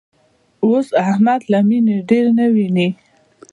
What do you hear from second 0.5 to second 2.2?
اوس احمد له مینې